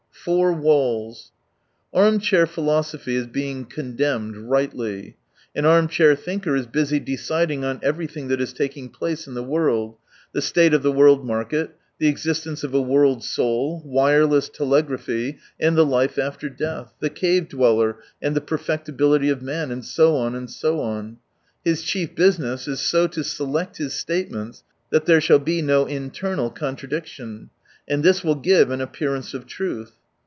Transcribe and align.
Four 0.23 0.53
walls.— 0.53 1.31
Arm 1.95 2.19
chair 2.19 2.45
philosophy 2.45 3.15
is 3.15 3.25
being 3.25 3.65
condemned— 3.65 4.35
^rightly. 4.51 5.15
An 5.55 5.65
arm 5.65 5.87
chair 5.87 6.15
thinker 6.15 6.55
is 6.55 6.67
busy 6.67 6.99
deciding 6.99 7.65
on 7.65 7.79
everything 7.81 8.27
that 8.27 8.39
is 8.39 8.53
taking 8.53 8.89
place 8.89 9.25
in 9.25 9.33
the 9.33 9.41
world: 9.41 9.95
the 10.31 10.41
state 10.43 10.75
of 10.75 10.83
the 10.83 10.91
world 10.91 11.25
market, 11.25 11.75
the 11.97 12.07
existence 12.07 12.63
of 12.63 12.71
a 12.71 12.81
world 12.83 13.23
soul, 13.23 13.81
wireless 13.83 14.47
telegraphy 14.47 15.39
and 15.59 15.75
the 15.75 15.83
life 15.87 16.19
after 16.19 16.49
death, 16.49 16.93
the 16.99 17.09
cave 17.09 17.49
dweller 17.49 17.97
and 18.21 18.35
the 18.35 18.41
perfecti 18.41 18.95
bility 18.95 19.31
of 19.31 19.41
man, 19.41 19.71
and 19.71 19.83
so 19.83 20.15
on 20.15 20.35
and 20.35 20.51
so 20.51 20.81
on. 20.81 21.17
His 21.65 21.81
chief 21.81 22.13
business 22.13 22.67
is 22.67 22.79
so 22.79 23.07
to 23.07 23.23
select 23.23 23.77
his 23.77 23.95
statements 23.95 24.63
that 24.91 25.07
there 25.07 25.19
shall 25.19 25.39
be 25.39 25.63
no 25.63 25.87
internal 25.87 26.51
contradiction; 26.51 27.49
and 27.87 28.03
this 28.03 28.23
will 28.23 28.35
give 28.35 28.69
an 28.69 28.81
appearance 28.81 29.33
of 29.33 29.47
truth. 29.47 29.93